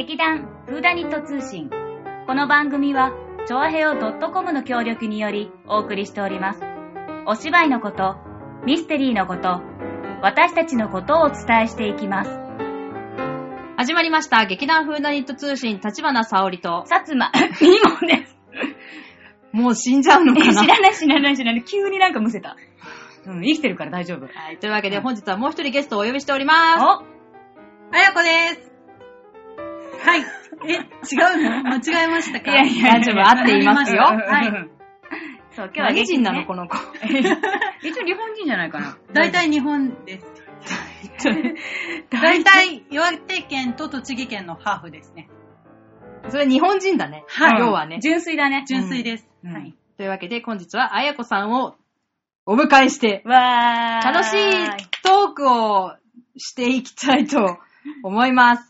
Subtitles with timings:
[0.00, 1.68] 劇団フーダニット通信。
[2.26, 3.12] この番組は、
[3.46, 6.60] チョアヘオ .com の協力によりお送りしております。
[7.26, 8.16] お芝居のこと、
[8.64, 9.60] ミステリーのこと、
[10.22, 12.30] 私たちのことをお伝えしていきます。
[13.76, 14.46] 始まりました。
[14.46, 16.86] 劇団フーダニット通信、立花沙織と。
[16.88, 17.30] 薩摩、
[17.60, 18.38] ミモです。
[19.52, 20.62] もう死んじゃうのかな？
[20.62, 21.62] 知らない知らない知らない。
[21.62, 22.56] 急になんかむせた。
[23.26, 24.24] うん、生きてるから大丈夫。
[24.24, 24.56] はい。
[24.56, 26.82] というわけで、本日はもう一人ゲストをお呼びしております。
[26.82, 26.86] お
[27.92, 28.69] あやこです。
[30.04, 30.20] はい。
[30.66, 30.82] え、違う
[31.64, 31.70] の？
[31.70, 32.50] 間違えましたか？
[32.52, 34.70] いやいや大丈夫合っていますよはい。
[35.52, 36.76] そう、今日は何人なの、ねこの子。
[37.82, 38.96] 一応日本人じゃないかな。
[39.12, 40.26] 大体日本です。
[42.10, 45.28] 大体岩手県と栃木県のハーフですね。
[46.28, 47.24] それ日本人だね。
[47.28, 47.98] はい今日はね。
[48.02, 48.64] 純粋だね。
[48.68, 49.28] 純粋です。
[49.44, 49.74] うんはい。
[49.96, 51.76] というわけで、本日はあやこさんを
[52.46, 54.12] お迎えして、わー。
[54.12, 54.66] 楽しい
[55.02, 55.94] トークを
[56.36, 57.58] していきたいと
[58.02, 58.69] 思います。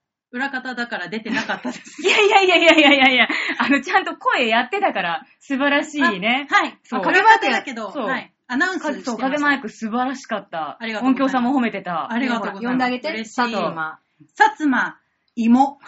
[0.31, 2.01] 裏方だから出てなかったです。
[2.01, 6.47] いやいやいやいやいやいやいや、あの、ちゃんと声やってたから、素晴らしいね。
[6.49, 6.79] はい。
[6.83, 8.33] そう裏方だけど、そうはい。
[8.47, 9.23] アナウンスかそう、してました。
[9.29, 10.77] 影マイク素晴らしかった。
[10.79, 12.11] ありがとうございます音響さんも褒めてた。
[12.11, 13.99] ありがとうございます呼んであげて、嬉しい佐藤馬。
[14.37, 14.97] 薩摩、
[15.35, 15.79] 芋。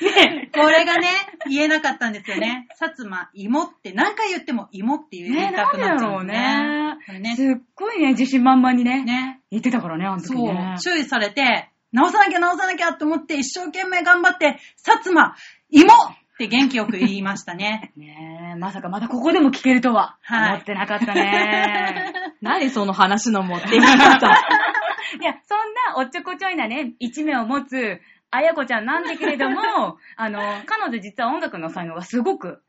[0.00, 1.08] ね これがね、
[1.48, 2.66] 言えなかったんですよね。
[2.80, 6.38] 薩摩、芋って何回言っても芋って言いね、たくなっちゃうんうですね。
[6.38, 6.96] ね。
[7.06, 7.36] これね。
[7.36, 9.40] すっごいね、自信満々にね、ね。
[9.50, 10.76] 言ってたからね、あの時そうね。。
[10.80, 15.36] 注意されて、直さなきゃ直さなきゃと思って一生懸命頑張って、薩摩、
[15.70, 17.92] 芋って元気よく言いましたね。
[17.96, 22.12] ねえ、まさかまたここでも聞けるとは、はい思ってなかったね。
[22.42, 23.86] 何その話の持っていき方？
[25.20, 25.58] いや、そん
[25.94, 28.00] なおっちょこちょいなね、一面を持つ、
[28.32, 32.60] あやこちゃんなんだけれども、あの、彼女実は音楽の才能がすごく、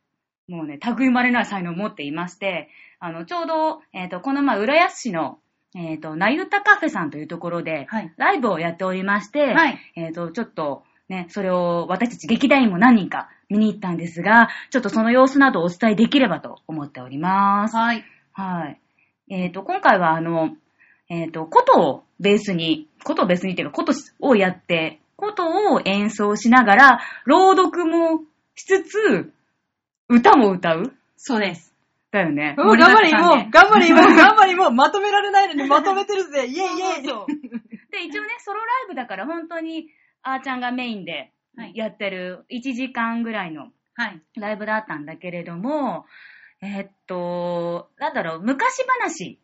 [0.47, 2.69] もうね、類まれない才能を持っていまして、
[3.00, 5.40] あの、ちょうど、えっ、と、この前、浦安市の、
[5.75, 17.75] えっ、と、なゆたカフェさんというところで、はいライブをやっておりまして、はいえっ、と、ちょっと、ね、それを私たち劇団員も何人か見に行ったんですが、ちょっとその様子などをお伝えできればと思っております。
[17.75, 18.06] はい。
[18.31, 18.80] はい。
[19.30, 20.56] えっ、と、今回はあの、
[21.09, 28.24] えっ、と、琴をベースに、琴をベースにっていうか、琴をやって、琴を演奏しながら、朗読も
[28.56, 29.34] しつつ、
[30.07, 31.75] 歌も歌うそうです。
[32.16, 32.56] だよね。
[32.58, 37.09] もう頑張れ、もう、頑張れ、もう、 頑張れ、もう、まとめられないのにまとめてるぜ、イェイイェイで、
[38.03, 39.88] 一応ね、ソロライブだから本当に、
[40.24, 44.22] あーちゃんがメインではいやってる1時間ぐらいのはい。
[44.38, 46.06] ライブだったんだけれども、
[46.62, 49.40] えっと、なんだろう、昔話。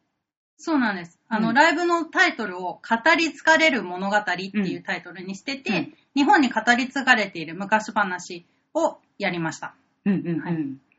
[0.58, 1.20] そうなんです。
[1.28, 9.74] あの、うんライブのタイトルを、語り継がれる物語っていうタイトルにしてて、うん日本に語り継がれている昔話をやりました。
[10.06, 10.40] うんうんうん。
[10.42, 10.91] はい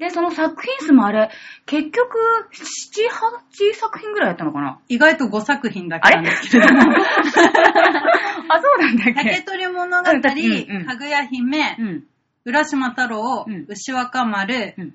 [0.00, 1.30] で、その作品数もあれ、
[1.66, 2.16] 結局、
[2.50, 4.80] 7、8作品ぐらいやったのかな？
[4.88, 6.80] 意外と5作品だけなんですけれども。
[6.88, 12.04] あ、そうなんだっ竹け取物語、かぐや姫、うん。
[12.46, 14.94] 浦島太郎、うん牛若丸、うん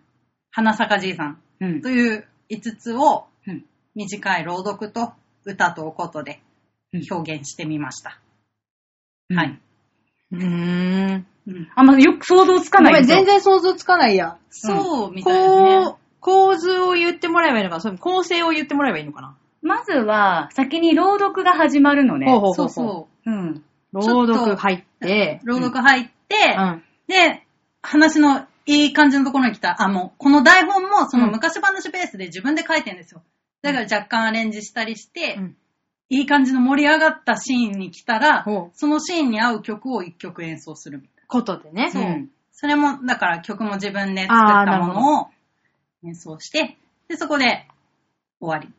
[0.51, 1.89] 花坂じいさんうんと。
[1.89, 3.63] いう5つをうん
[3.93, 5.13] 短い朗読と
[5.45, 6.41] 歌とおことで
[6.93, 8.19] うん表現してみました。
[9.29, 9.59] うんはい。
[10.31, 11.25] うーん。
[11.47, 14.37] うんあんまよく想像つかないんですよ全然想像つかないや。
[14.49, 15.85] そうみたいですね。
[15.85, 22.27] こう、構図を言ってもらえばいいのかなそれ構成を言ってもらえばいいのかなまずは、先に朗読が始まるのね。
[22.27, 23.63] ほうほうほそううそうん。
[23.93, 25.47] 朗読入って、う。
[25.47, 26.83] 朗読入って、うん。
[27.07, 27.43] で、
[27.81, 33.21] 話のいい感じのところに来たら、あ、もう、この台本もその昔話ベースで自分で書いてるんですよ。
[33.61, 35.57] だから若干アレンジしたりして、うん
[36.09, 41.91] いい感じの盛り上がったシーンに来たらほう、そのシーンに合う曲を一曲演奏するみたいことでね。
[41.91, 45.27] そううんそれも、だから曲も自分で作ったあーなるほどものを
[46.05, 46.77] 演奏して、
[47.09, 47.67] で、そこで
[48.39, 48.69] 終わり。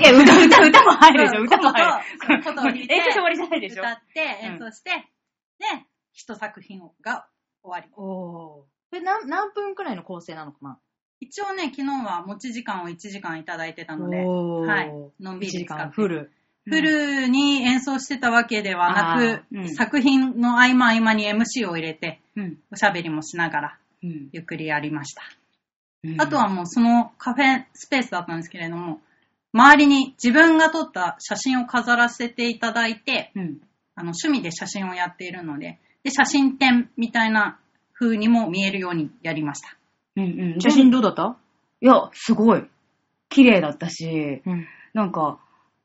[0.00, 2.04] いや、歌、歌、歌も入るでしょ、歌も入る。
[2.18, 3.82] こととことをて演奏して終わりじゃないでしょ。
[3.82, 5.66] 歌って演奏して、で、
[6.12, 7.28] 一作品が
[7.62, 7.88] 終わり。
[7.96, 8.64] おー。
[8.64, 10.78] これ何何分くらいの構成なのかな？
[11.24, 14.92] 一応ね、昨日は持ち時間を1時間いただいてたので、はい。
[15.20, 15.66] のん1びり時。
[15.66, 16.30] 間フル。
[16.66, 22.58] フルに演奏してたわけではなあく、ーうん作品の合間合間に MC を入れて、うん。
[22.72, 24.28] おしゃべりもしながら、うん。
[24.32, 25.22] ゆっくりやりました。
[26.04, 29.00] うんあとは、もうそのカフェスペースだったんですけれども、
[29.52, 33.60] 周りに自分が撮った写真を飾らせていただいて、うん。
[33.94, 37.58] あの趣味で写真をやっているので、で、写真展みたいな
[37.94, 39.76] 風にも見えるようにやりました。
[40.16, 40.60] うんうん。
[40.60, 41.36] 写真どうだった？
[41.80, 42.64] いや、すごい。
[43.28, 44.66] 綺麗だったし、うん。
[44.92, 45.38] なんか、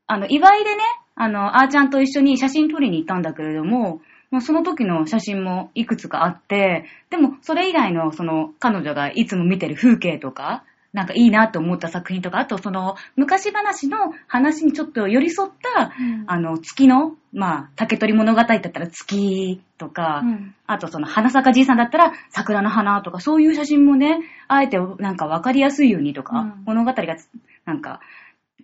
[0.06, 0.82] あの、祝いでね、
[1.16, 4.00] あの、あーちゃんと一緒に写真撮りに行ったんだけれども、
[4.30, 15.92] まあその時の写真もいくつかあって、でも、それ以外の、その、彼女がいつも見てる風景とか、なんかいいなと思った作品とか、あとその、昔話の話にちょっと寄り添った、
[16.26, 20.54] あの、月の、まあ、竹取物語だったら月とか、うん。
[20.66, 26.62] あとその、花咲かじいさんだったら桜の花とか、そういう写真もね、あえてなんかわかりやすいようにとか、うん。
[26.64, 27.28] 物語がつ
[27.64, 28.00] なんか、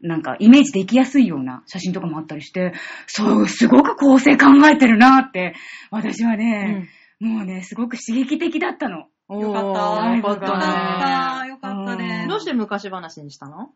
[0.02, 2.72] なんかイメージできやすいような写真とかもあったりして、
[3.06, 5.54] そう、すごく構成考えてるなって、
[5.90, 6.88] 私はね、
[7.20, 9.06] もうね、すごく刺激的だったの。
[9.28, 9.68] よかった。
[9.68, 11.44] よかっよかったた。
[11.44, 11.48] ね。
[11.50, 12.26] よかったね。
[12.28, 13.70] どうして昔話にしたの？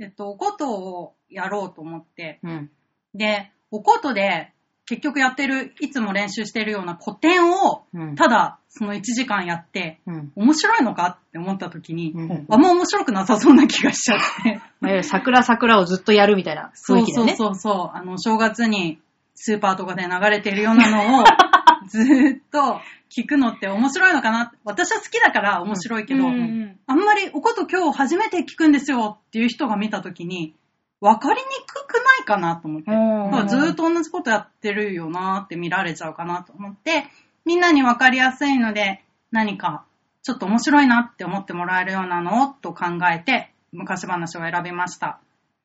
[0.00, 2.70] えっと、おことをやろうと思って、うん。
[3.14, 4.52] で、おことで
[4.86, 8.14] 結局やってる、いつも練習してるような古典を、うん。
[8.16, 10.32] ただその1時間やって、うん。
[10.34, 14.60] 面白いのかって思った時に、うんあんま面白くなさそうな気がしちゃって。
[14.80, 17.36] まあいわゆる桜桜をずっとやるみたいなそうそう雰囲気だね。
[17.36, 17.96] そうそう。
[17.96, 19.00] あの、正月に
[19.34, 21.24] スーパーとかで流れてるようなのを、
[21.86, 30.54] ずーっと聞くのって面白いのかな私は好きだから面白いけど、うんあんまりおこと今日初めて聞くんですよっていう人が見たときに、
[31.00, 32.90] 分かりにくくないかなと思って。
[32.90, 37.04] うんだからずーっと同じことやってるよなって見られちゃうかなと思って、
[37.44, 39.84] みんなに分かりやすいので、何か
[40.22, 45.20] ちょっと面白いなって思ってもらえるようなのをと考えて、昔話を選びました。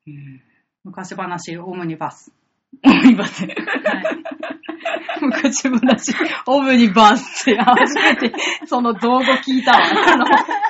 [0.06, 0.42] うん。
[0.84, 2.32] 昔話オムニバス。
[2.84, 3.44] 思います。
[3.44, 3.56] はい。
[5.20, 6.14] 昔話、
[6.46, 8.32] オムニバースって初めて
[8.66, 9.78] その造語聞いたわ。
[9.84, 10.26] あの、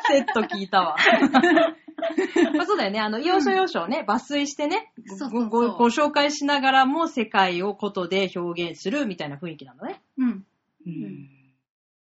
[0.08, 0.96] セット聞いたわ。
[2.54, 3.00] まあそうだよね。
[3.00, 10.00] あの、要所要所をね、抜粋してね、そうそうそうごごご紹介しながらも世界をことで表現するみたいな雰囲気なんだね。
[10.18, 10.44] うん。
[10.86, 11.28] うん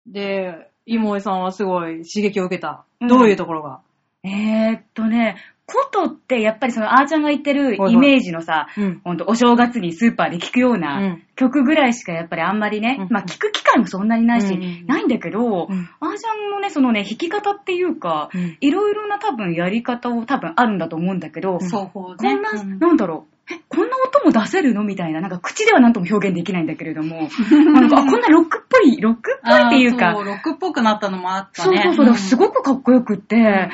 [0.09, 2.85] で、妹さんはすごい刺激を受けた。
[3.01, 3.81] うんどういうところが？
[4.25, 5.37] えーっとね、
[5.67, 9.01] ことってやっぱりそのあーちゃんが言ってるイメージのさ、うん。
[9.05, 11.23] ほんとお正月にスーパーで聴くよううなん。
[11.35, 13.09] 曲ぐらいしかやっぱりあんまりね、うん。
[13.11, 15.89] まあ聴く機会もそんなにないし、うんないんだけど、うん。
[16.01, 18.57] あーちゃんのね、そのね、弾き方っていうか、うん。
[18.61, 22.17] いろいろな多分やり方を多分あるんだと思うんだけど、双方ね。
[22.17, 22.79] こんな、うん。
[22.79, 24.85] なんだろう、え、こんな音も出せるの？
[24.85, 31.83] みたいな、なんか口ではなんとも表現できないんだけれども、 なんか、あこんなロックっぽい、ロックっぽいっていうかそう、ロックっぽくなったのもあったね。
[31.85, 33.71] そうそうそう、すごくかっこよくって、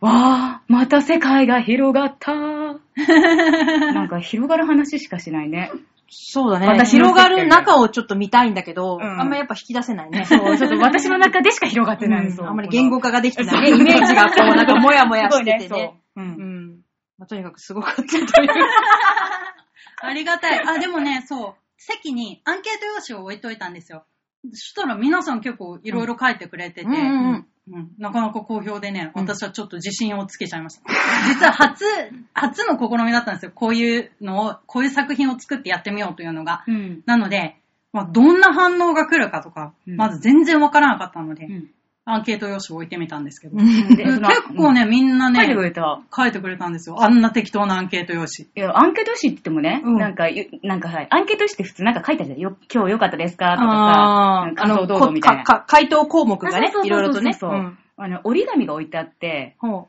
[0.00, 2.34] わあ、また世界が広がった。
[2.34, 5.70] なんか広がる話しかしないね。
[6.08, 6.66] そうだね。
[6.66, 10.24] 私の広がる中をちょっと見たいんだけど、うんあんまやっぱ引き出せないね。
[10.24, 12.30] そう、ちょっと私の中でしか広がってない。
[12.30, 13.70] そうあんまり言語化ができてないね。
[13.70, 15.68] イメージがこう、なんかもやもやしててね。
[15.68, 16.80] そううんうん。
[17.18, 18.26] まあとにかくすごかったという。
[20.02, 20.60] ありがたい。
[20.60, 21.62] あ、でもね、そう。
[21.78, 24.04] 席にアンケート用紙を置いといたんですよ。
[24.52, 30.82] そしたら皆さん結構いろいろ書いてくれてて、うんうんうんうんなかなか好評でね、うん私はちょっと自信をつけちゃいました。
[31.28, 31.84] 実は初、
[32.32, 33.52] 初の試みだったんですよ。
[33.54, 36.62] こういうのを、こういう作品を作ってやってみようというのが。
[36.66, 37.02] うん。
[37.06, 37.60] なので、
[37.92, 41.70] まあ、どんな反応が来るかとか、うんまず全然わからなかったので、うん
[42.08, 43.56] アンケート用紙を置いてみたんですけど。
[43.56, 44.20] で結
[44.56, 46.00] 構ね、みんなね書いてく、れた。
[46.16, 47.02] 書いてくれたんですよ。
[47.02, 48.48] あんな適当なアンケート用紙。
[48.54, 52.38] いや、アンケート紙って言ってもね、うんなんか、ゆなんかはい、アンケート紙って普通なんか書いてあるじゃん。
[52.38, 53.56] よ今日良かったですか？
[53.56, 55.64] とかさ、感想どうぞみたいな。
[55.66, 57.32] 回答項目がねいろいろとね。
[57.32, 59.88] そうそうそうあの、折り紙が置いてあって、ほ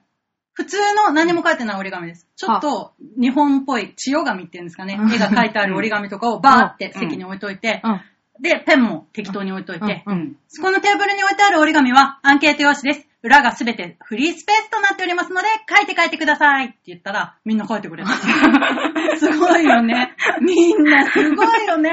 [0.53, 2.27] 普通の何も書いてない折り紙です。
[2.35, 4.97] ちょっと日本っぽい千代紙っていうんですかね。
[4.99, 7.87] うん絵が描いてある折り紙とかをバーって席に置いといて、う。
[7.87, 8.01] うん。
[8.39, 10.35] で、ペンも適当に置いといて、ううんん。
[10.47, 13.07] そこのテーブルに置いてある折り紙はアンケート用紙です。
[13.23, 18.09] 裏がすべてフリースペースとなっておりますので、書いて書いてくださいって言ったら、みんな書いてくれた。
[19.17, 20.15] すごいよね。
[20.39, 21.91] みんなすごいよね。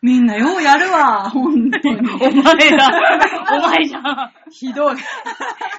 [0.00, 1.28] みんなようやるわ。
[1.28, 1.98] 本当に。
[2.22, 2.90] お前だ
[3.52, 4.96] お前じゃんひどい。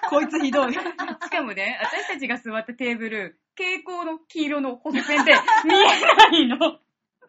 [0.10, 0.74] こいつひどい。
[0.74, 5.34] しかもね、私たちが座ったテーブル、蛍光の黄色の補線で
[5.66, 6.80] 見えないの。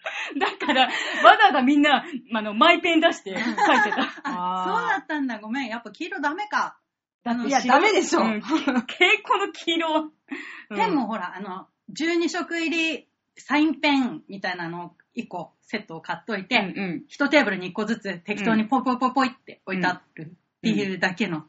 [0.38, 0.90] だから、わ
[1.38, 2.04] ざわざみんな、
[2.35, 4.02] あの、マイペン出して書いてた。
[4.25, 5.38] そうだったんだ。
[5.38, 5.68] ごめん。
[5.68, 6.78] やっぱ黄色ダメか。
[7.25, 8.21] あのいや、ダメでしょ。
[8.21, 8.82] うん蛍
[9.18, 10.00] 光の黄色は。
[10.00, 13.06] うんペンもほら、あの、12色入り
[13.37, 17.04] サインペンみたいなのを1個セットを買っといて、うんうん。
[17.09, 20.26] 1テーブルに1個ずつ適当にポイポイポイポイって置いてあるっ
[20.62, 21.44] ていうだけの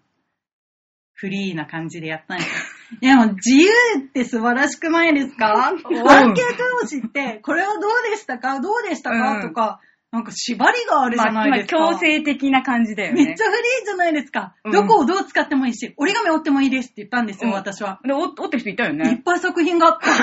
[1.13, 2.72] フリーな感じでやったんですよ。
[3.01, 5.67] いやもう自由って素晴らしくないですか？
[5.67, 8.59] アンケート用紙って、これはどうでしたか？
[8.59, 9.79] どうでしたか、うんとか、
[10.11, 11.77] なんか縛りがあるじまあ、まあゃないですか。
[11.93, 13.25] 強制的な感じだよね。
[13.25, 14.53] めっちゃフリーじゃないですか？
[14.63, 17.99] うんどこをどう使ってもいいし、折り紙折ってもいいですって言ったんですよ、うん私は。
[18.05, 19.21] で、お折ってる人いたよいっね。
[19.25, 20.09] ぱい作品があった。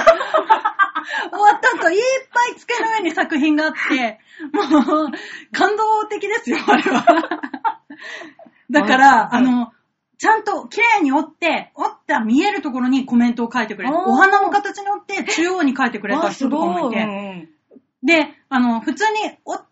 [1.36, 2.02] わった後、いっ
[2.32, 4.20] ぱい机の上に作品があって、
[4.52, 4.62] も
[5.06, 5.10] う、
[5.50, 7.04] 感動的ですよ、あれは。
[8.70, 9.72] だから、あの、
[10.20, 16.92] ちゃんと綺麗に折って、折った見えるところにコメントを書いてくれて、あーお花の形に折って中央に書いてくれた人とかもごい。
[16.92, 17.48] いて、うん
[18.02, 19.62] で、あの、普通にお書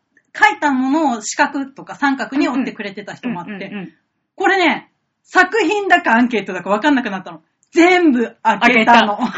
[0.56, 3.92] いたものを四角とか三角に折ってくれてた人もあって、
[4.36, 4.90] これね、
[5.22, 7.42] 作品だかアンケートだかわかんなくなったの。
[7.72, 9.18] 全部開けたの。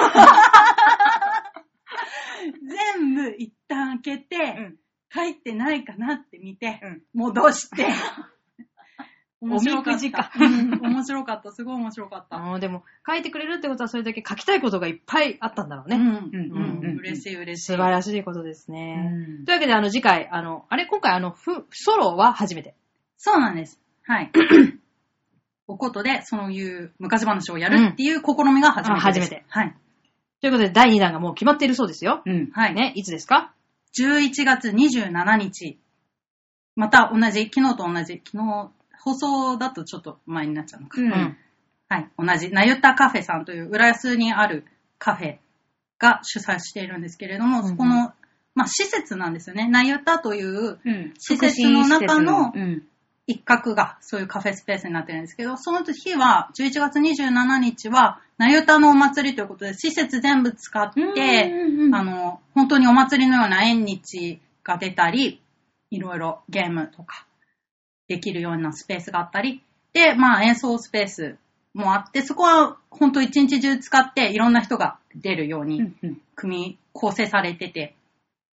[2.94, 4.76] 全部一旦開けて、うん
[5.12, 7.84] 書いてないかなって見て、うん戻して。
[9.40, 10.44] 面白かっおみくじかた。
[10.44, 11.50] うん面白かった。
[11.50, 12.58] すごい面白かった。
[12.58, 15.96] でも、書いてくれるってことはそれだけ書きたいことがいっぱいあったんだろうね。
[15.96, 17.72] うんうんうんうん嬉しい嬉しい。
[17.72, 19.10] 素晴らしいことですね。
[19.38, 22.74] うんというわけで、あの、次回、あの、あれ、今回、あの、ふソロは初めて。
[23.16, 23.80] そうなんです。
[24.02, 24.30] はい。
[25.66, 29.76] おことで、そういう昔話をやるっていう試みが初めて初めてはい。
[30.40, 32.22] ということで、第2弾がもう決まっているそうですよ。
[32.26, 32.50] うん。
[32.52, 32.74] はい。
[32.74, 33.54] ね、いつですか
[33.96, 35.78] ？11月27日。
[36.76, 38.70] また同じ、昨日と同じ、昨日、
[39.02, 41.00] 放送だとちょっと前になっちゃうのか。
[41.00, 41.36] うん
[41.90, 42.08] はい。
[42.16, 44.64] 同じ、なゆたカフェさんという浦安にある
[44.98, 45.38] カフェ
[45.98, 48.12] が主催しているんですけれども、そこの、
[48.54, 49.66] まあ、施設なんですよね。
[49.68, 51.14] なゆたといううん。
[51.18, 52.84] 施設の中のうん。
[53.26, 61.52] 一角がそういうカフェスペースになってるんですけど、その日は、11月27日は、なゆたのお祭りということで、施設全部使って、
[61.92, 65.42] あの、本当にお祭りのような縁日が出たり、
[65.90, 67.26] いろいろゲームとか
[68.10, 69.62] できるようなスペースがあったり、
[69.92, 71.36] で、まあ演奏スペース
[71.74, 75.92] もあって、そこは本当一日中使っていろんな人が出るように
[76.34, 77.94] 組み構成されてて、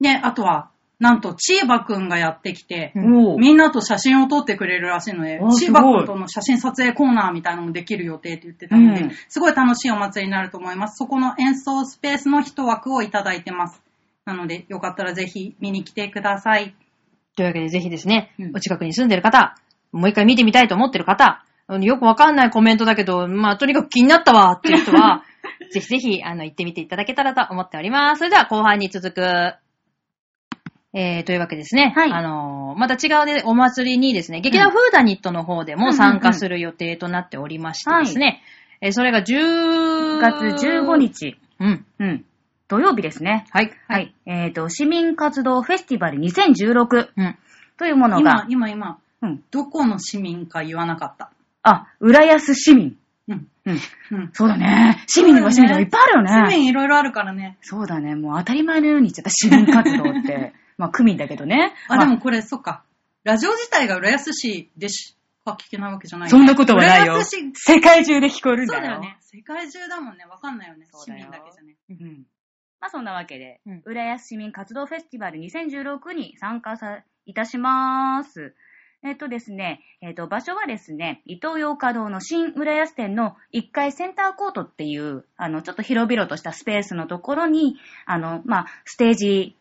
[0.01, 10.97] で、あとは、なんと、チーバくんがやってきて、みんなと写真を撮ってくれるらしいのであ、チーバくんとの写真撮影コーナーみたいなのもできる予定って言ってたので、うんすごい楽しいお祭りになると思います。
[10.97, 13.81] そこの演奏スペースの一枠をいただいてます。
[14.25, 16.73] なので、よかったらぜひ見に来てください。
[17.35, 19.55] というわけで、ぜひですね、うんお近くに住んでる方、
[19.91, 21.43] もう一回見てみたいと思ってる方、
[21.81, 25.23] よくわかんないコメントだけど、まあ、とにかく気になったわっていう人は、
[25.71, 28.19] ぜひぜひ、あの、行ってみていただけたらと思っております。
[28.19, 29.53] それでは、後半に続く、
[30.93, 31.93] えー、というわけですね。
[31.95, 38.41] はいあのーまた違うね、お祭りにですね、劇団フーダニットの方でも参加する予定となっておりましてですね、
[38.81, 40.95] えーそれが10 9月15。
[40.97, 41.37] 日。
[41.59, 41.85] うん。
[41.99, 42.25] うん。
[42.73, 43.45] 土曜日ですね。
[43.51, 43.71] はい。
[43.87, 44.15] はい。
[44.25, 47.37] えっ、と、市民活動フェスティバル2016うん。
[47.77, 49.43] というもの今が、、今、今、うん。
[49.51, 51.29] どこの市民か言わなかった？
[51.61, 52.97] あ、浦安市民。
[53.27, 53.47] うん。
[53.65, 53.79] うん。
[54.11, 54.29] うん。
[54.33, 55.03] そうだね。
[55.05, 56.51] 市民にも市民でもいっぱいあるよね。
[56.51, 57.57] 市民いろいろあるからね。
[57.61, 58.15] そうだね。
[58.15, 60.53] もう当たり前のように言っちゃった市民活動って。
[60.79, 61.73] まあ、区民だけどね。
[61.87, 62.83] あ、までもこれ、そっか。
[63.23, 65.15] ラジオ自体が浦安市でし
[65.45, 67.51] か聞けないわけじゃない、そんなことはないよ浦安市。
[67.53, 68.81] 世界中で聞こえるんだよ。
[68.81, 69.17] そうだよね。
[69.21, 70.25] 世界中だもんね。
[70.25, 70.85] わかんないよね。
[70.85, 71.75] よ民だけじゃね。
[71.89, 72.25] うん。
[72.83, 78.55] まあそんなわけで、うん浦安市民活動フェスティバル2016に参加さいたします。
[79.03, 89.55] えっとですね、えっと、場所はですね、伊東洋華堂の新浦安店の1階センターコートっていう、あの、ちょっと広々としたスペースのところに、あの、まあ、ステージ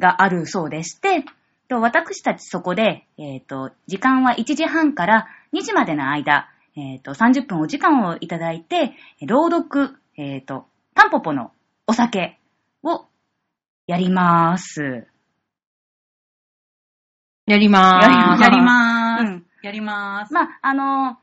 [0.00, 1.24] があるそうでして、
[1.68, 11.52] と私たちそこで、えっ、と、時間は1時半から2時までの間、えっ、と、30分お時間をいただいて、朗読、えっ、と、タンポポの
[11.86, 12.39] お酒
[12.82, 13.06] を
[13.86, 15.06] やります。
[17.46, 18.42] やりまーす。
[18.42, 19.30] やりまーす。
[19.32, 20.32] うんやりまーす。
[20.32, 21.18] まあ、あの、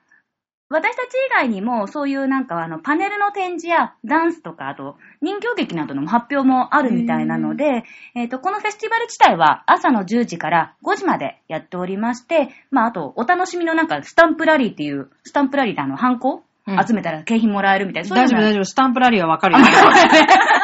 [0.70, 7.84] 私たち以外にも、そういうなんかあの、パネルの展示やダンスとか、あと、人形劇などの発表もあるみたいなので、
[8.16, 18.66] えっ、と、このフェスティバル自体は朝の10時から5時までやっておりまして、まあ、あと、お楽しみのなんか、スタンプラリーっていう、スタンプラリーであの、ハンコ、うん集めたら景品もらえるみたいな、そういうの大丈夫、大丈夫。
[18.66, 19.66] スタンプラリーはわかるよ。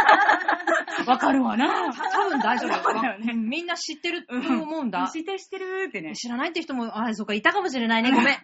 [1.05, 5.10] わかるわな多分大丈夫そうだよねうんみんな知ってると思うんだ。
[5.13, 6.15] 知ってる知ってるってね。
[6.15, 8.12] 知らないって人も、あ、そうか、いたかもしれないね。
[8.12, 8.38] ごめん。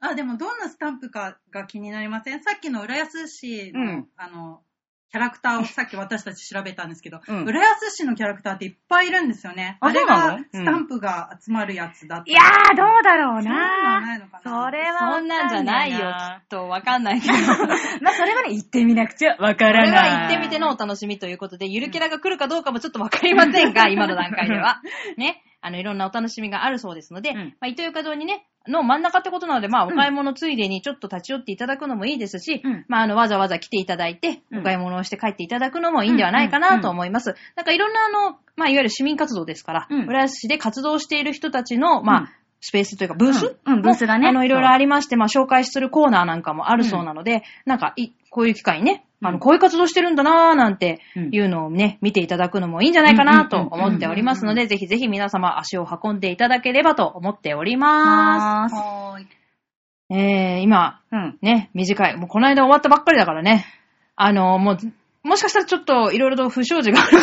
[0.00, 2.42] あ、でもどんなスタンプかが気になりません？
[2.42, 4.62] さっきの浦安市の、うんあの、
[5.10, 9.76] キャラクターをさっき私たち調べたんですけど、うん浦安市のキャラクターっていっぱいいるんですよね。
[9.80, 10.38] ああれそうなの？
[10.38, 16.02] がスタンプが集まるやつだったいやー、どうだろうそうなないのかなそれはそんなんじゃないよ、き
[16.44, 16.68] っと。
[16.68, 17.34] わかんないけど。
[18.02, 20.10] まあ、それはね、行ってみなくちゃわかこれらない。
[20.10, 24.80] は行ってみてのお楽しみということで、ゆるキャラが来るかどうかもちょっとわかりませんが、今の段階では。
[25.18, 25.42] ね。
[25.60, 27.36] あの、いろんなお楽しみがあるそうですので、うん。
[27.36, 32.84] まあ、糸魚川堂にね、の真ん中ってことなので、まあ、お買い物ついでにちょっと立ち寄っていただくのもいいですし、うん。
[32.88, 34.60] まあ、あの、わざわざ来ていただいて、うん。
[34.60, 37.34] お買い物をして帰っていただくのもいいんではないかなと思います。
[37.56, 40.06] なんかいろんなあの、まあ、いわゆる市民活動ですから、うん。
[40.06, 42.28] 浦安市で活動している人たちの、まあ、うん。
[42.62, 43.74] スペースというか、ブース、うん。
[43.74, 44.28] うんブースがね。
[44.28, 58.74] あの、いろいろありまして、まあ、紹介するコーナーなんかもあるそうなので、なんかい、こういう機会にね、あの、こういう活動してるんだなーなんてうんいうのをね、見ていただくのもいいんじゃないかなと思っておりますので、ぜひぜひ皆様足を運んでいただければと思っております。
[58.74, 59.24] はーい。
[59.24, 59.40] す。
[60.12, 61.38] えー、今、うん。
[61.42, 62.16] ね、短い。
[62.16, 63.66] もうこの間終わったばっかりだからね。
[64.16, 64.78] あの、もう、
[65.22, 67.18] もしかしたらちょっといろいろと不祥事がある。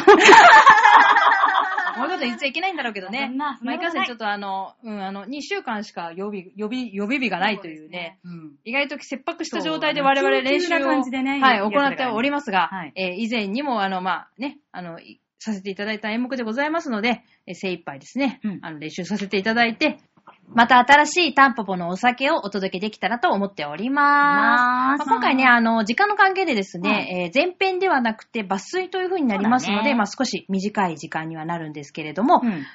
[1.98, 3.30] こういうこと言っちゃいけないんだろうけどね。
[3.36, 3.89] まあ、ないことない。
[3.89, 8.20] かんせんちょっとあの、うん、あの、2週間しか予備、予備、予備日がないというね。
[8.24, 8.54] うん。
[8.63, 12.94] 意外と切迫した状態で我々練習を、ねはい、行っておりますが、はい。
[12.96, 18.60] えー以前にも、あの、まあ、ね、あの、いさせていただいた演目でございますので、えー精一杯ですね、うん。
[18.62, 20.00] あの、練習させていただいて、
[20.53, 25.05] また新しいタンポポのお酒をお届けできたらと思っております。
[25.05, 32.50] まあ今回ね、あの、時間の関係でですね、えー前編ではなくて抜粋という風になりますので、そうだねまあ少し短い時間にはなるんですけれども、うん。
[32.50, 32.65] 前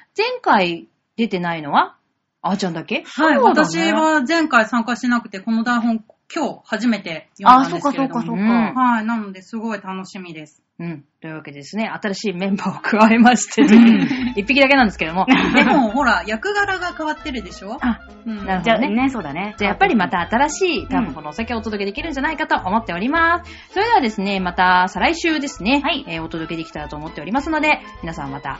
[0.41, 1.97] 回出てないのは、
[2.41, 2.97] あーちゃんだけ？
[2.97, 3.49] はい、そうだね。
[3.49, 6.03] 私は前回参加しなくて、この台本
[6.35, 8.19] 今日初めて読んだんですけれども。
[8.19, 10.61] あそうかそうかそうかうんはい、なのですごい楽しみです。
[10.79, 11.05] うん。
[11.21, 13.61] というわけでですね、新しいメンバーを加えまして、
[14.35, 15.27] 一匹だけなんですけども。
[15.53, 17.77] でも、ほら、役柄が変わってるでしょ？
[17.79, 18.63] あ、うんなるほどね。
[18.63, 19.53] じゃあね、そうだね。
[19.59, 23.51] じゃあやっぱりまた新しいタンポポのお酒をお届けできるんじゃないかと思っております。
[23.73, 28.59] それではですね、また再来週ですね、はいえーお届けできたらと思っておりますので、皆さんまた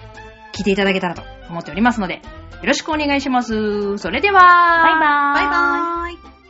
[0.53, 2.21] 聞いていただけたらと思っておりますので、よ
[2.63, 3.97] ろしくお願いします。
[3.97, 5.47] それでは、バイバーイ。
[5.47, 6.42] バイバーイ。